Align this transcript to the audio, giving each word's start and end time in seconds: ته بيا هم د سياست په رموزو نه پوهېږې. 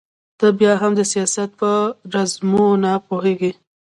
ته 0.39 0.47
بيا 0.59 0.73
هم 0.81 0.91
د 0.95 1.01
سياست 1.13 1.49
په 1.59 1.71
رموزو 2.13 2.69
نه 2.83 2.91
پوهېږې. 3.07 3.51